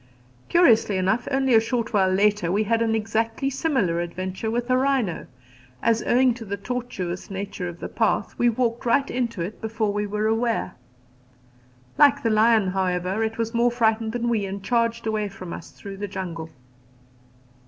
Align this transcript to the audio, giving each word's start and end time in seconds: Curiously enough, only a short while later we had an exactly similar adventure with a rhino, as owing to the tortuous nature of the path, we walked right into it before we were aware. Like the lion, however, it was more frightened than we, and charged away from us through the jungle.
Curiously 0.49 0.97
enough, 0.97 1.27
only 1.29 1.53
a 1.53 1.59
short 1.59 1.93
while 1.93 2.09
later 2.11 2.51
we 2.51 2.63
had 2.63 2.81
an 2.81 2.95
exactly 2.95 3.51
similar 3.51 3.99
adventure 4.01 4.49
with 4.49 4.67
a 4.71 4.75
rhino, 4.75 5.27
as 5.79 6.01
owing 6.07 6.33
to 6.33 6.43
the 6.43 6.57
tortuous 6.57 7.29
nature 7.29 7.67
of 7.67 7.79
the 7.79 7.87
path, 7.87 8.33
we 8.35 8.49
walked 8.49 8.83
right 8.83 9.07
into 9.11 9.41
it 9.43 9.61
before 9.61 9.93
we 9.93 10.07
were 10.07 10.25
aware. 10.25 10.73
Like 11.99 12.23
the 12.23 12.31
lion, 12.31 12.69
however, 12.69 13.21
it 13.23 13.37
was 13.37 13.53
more 13.53 13.69
frightened 13.69 14.13
than 14.13 14.27
we, 14.27 14.43
and 14.47 14.63
charged 14.63 15.05
away 15.05 15.29
from 15.29 15.53
us 15.53 15.69
through 15.69 15.97
the 15.97 16.07
jungle. 16.07 16.49